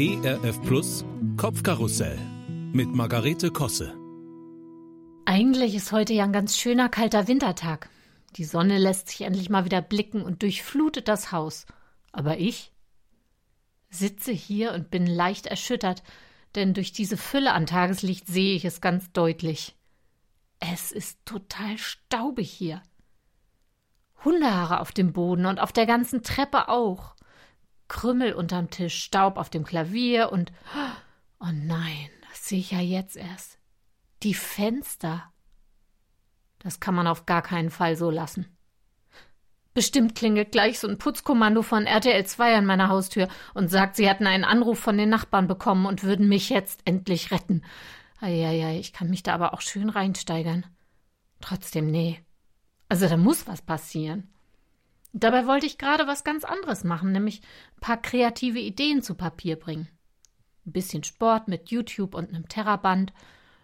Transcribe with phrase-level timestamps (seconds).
[0.00, 1.04] ERF Plus
[1.36, 2.16] Kopfkarussell
[2.72, 3.98] mit Margarete Kosse.
[5.24, 7.90] Eigentlich ist heute ja ein ganz schöner kalter Wintertag.
[8.36, 11.66] Die Sonne lässt sich endlich mal wieder blicken und durchflutet das Haus.
[12.12, 12.72] Aber ich
[13.90, 16.04] sitze hier und bin leicht erschüttert,
[16.54, 19.74] denn durch diese Fülle an Tageslicht sehe ich es ganz deutlich.
[20.60, 22.84] Es ist total staubig hier.
[24.24, 27.16] Hundehaare auf dem Boden und auf der ganzen Treppe auch.
[27.88, 30.52] Krümmel unterm Tisch, Staub auf dem Klavier und
[31.40, 33.58] oh nein, das sehe ich ja jetzt erst.
[34.22, 35.32] Die Fenster.
[36.58, 38.58] Das kann man auf gar keinen Fall so lassen.
[39.74, 44.08] Bestimmt klingelt gleich so ein Putzkommando von RTL 2 an meiner Haustür und sagt, sie
[44.08, 47.62] hätten einen Anruf von den Nachbarn bekommen und würden mich jetzt endlich retten.
[48.20, 50.66] Eieiei, ich kann mich da aber auch schön reinsteigern.
[51.40, 52.20] Trotzdem, nee.
[52.88, 54.32] Also da muss was passieren.
[55.12, 57.40] Dabei wollte ich gerade was ganz anderes machen, nämlich
[57.76, 59.88] ein paar kreative Ideen zu Papier bringen.
[60.66, 63.12] Ein bisschen Sport mit YouTube und einem Terraband,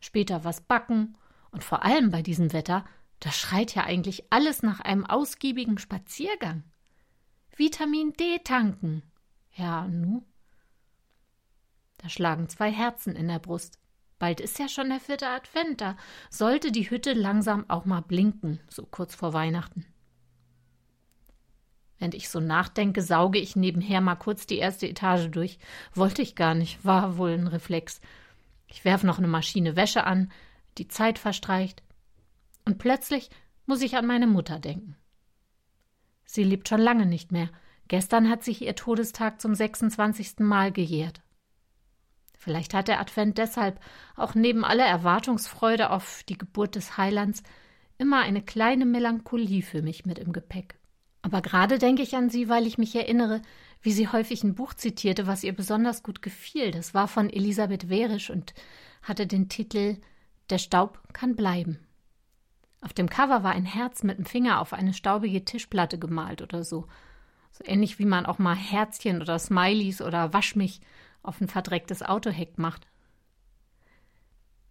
[0.00, 1.16] später was backen
[1.50, 2.84] und vor allem bei diesem Wetter,
[3.20, 6.64] da schreit ja eigentlich alles nach einem ausgiebigen Spaziergang.
[7.56, 9.02] Vitamin D tanken.
[9.52, 10.24] Ja, nu?
[11.98, 13.78] Da schlagen zwei Herzen in der Brust.
[14.18, 15.96] Bald ist ja schon der vierte Advent, da
[16.30, 19.86] sollte die Hütte langsam auch mal blinken, so kurz vor Weihnachten.
[21.98, 25.58] Während ich so nachdenke, sauge ich nebenher mal kurz die erste Etage durch.
[25.94, 28.00] Wollte ich gar nicht, war wohl ein Reflex.
[28.68, 30.30] Ich werfe noch eine Maschine Wäsche an,
[30.78, 31.82] die Zeit verstreicht.
[32.64, 33.30] Und plötzlich
[33.66, 34.96] muss ich an meine Mutter denken.
[36.24, 37.48] Sie lebt schon lange nicht mehr.
[37.88, 40.40] Gestern hat sich ihr Todestag zum 26.
[40.40, 41.22] Mal gejährt.
[42.36, 43.80] Vielleicht hat der Advent deshalb
[44.14, 47.42] auch neben aller Erwartungsfreude auf die Geburt des Heilands
[47.96, 50.77] immer eine kleine Melancholie für mich mit im Gepäck.
[51.28, 53.42] Aber gerade denke ich an sie, weil ich mich erinnere,
[53.82, 56.70] wie sie häufig ein Buch zitierte, was ihr besonders gut gefiel.
[56.70, 58.54] Das war von Elisabeth Werisch und
[59.02, 59.98] hatte den Titel
[60.48, 61.80] Der Staub kann bleiben.
[62.80, 66.64] Auf dem Cover war ein Herz mit dem Finger auf eine staubige Tischplatte gemalt oder
[66.64, 66.86] so.
[67.52, 70.80] So ähnlich wie man auch mal Herzchen oder Smileys oder Wasch mich
[71.22, 72.86] auf ein verdrecktes Autoheck macht.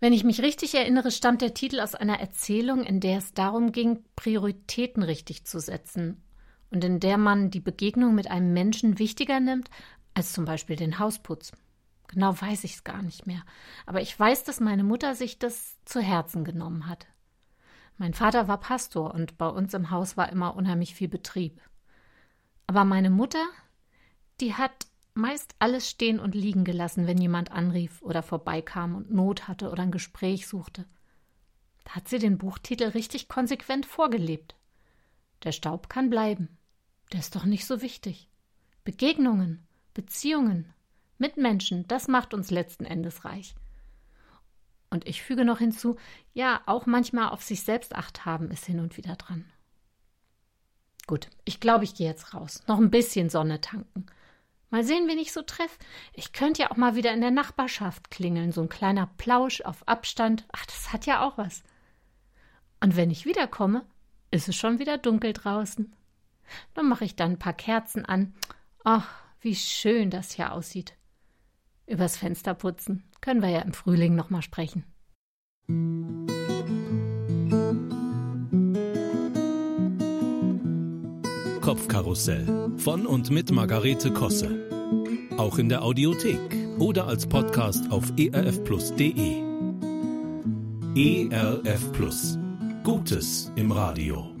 [0.00, 3.70] Wenn ich mich richtig erinnere, stammt der Titel aus einer Erzählung, in der es darum
[3.70, 6.22] ging, Prioritäten richtig zu setzen
[6.70, 9.70] und in der man die Begegnung mit einem Menschen wichtiger nimmt
[10.14, 11.52] als zum Beispiel den Hausputz.
[12.08, 13.42] Genau weiß ich es gar nicht mehr,
[13.86, 17.06] aber ich weiß, dass meine Mutter sich das zu Herzen genommen hat.
[17.98, 21.60] Mein Vater war Pastor und bei uns im Haus war immer unheimlich viel Betrieb.
[22.66, 23.44] Aber meine Mutter,
[24.40, 29.48] die hat meist alles stehen und liegen gelassen, wenn jemand anrief oder vorbeikam und Not
[29.48, 30.86] hatte oder ein Gespräch suchte.
[31.84, 34.54] Da hat sie den Buchtitel richtig konsequent vorgelebt.
[35.42, 36.57] Der Staub kann bleiben.
[37.12, 38.28] Der ist doch nicht so wichtig.
[38.84, 40.72] Begegnungen, Beziehungen,
[41.18, 43.54] Mitmenschen, das macht uns letzten Endes reich.
[44.90, 45.96] Und ich füge noch hinzu,
[46.32, 49.44] ja, auch manchmal auf sich selbst acht haben ist hin und wieder dran.
[51.06, 52.62] Gut, ich glaube, ich gehe jetzt raus.
[52.66, 54.06] Noch ein bisschen Sonne tanken.
[54.70, 55.78] Mal sehen, wen ich so treff.
[56.12, 59.86] Ich könnte ja auch mal wieder in der Nachbarschaft klingeln, so ein kleiner Plausch auf
[59.88, 60.46] Abstand.
[60.52, 61.62] Ach, das hat ja auch was.
[62.80, 63.86] Und wenn ich wiederkomme,
[64.30, 65.94] ist es schon wieder dunkel draußen.
[66.74, 68.34] Dann mache ich dann ein paar Kerzen an.
[68.84, 69.08] Ach,
[69.40, 70.94] wie schön das hier aussieht.
[71.86, 74.84] Übers Fenster putzen können wir ja im Frühling noch mal sprechen.
[81.60, 84.68] Kopfkarussell von und mit Margarete Kosse.
[85.36, 86.40] Auch in der Audiothek
[86.78, 89.42] oder als Podcast auf erfplus.de.
[90.94, 92.38] ERF Plus.
[92.84, 94.37] Gutes im Radio.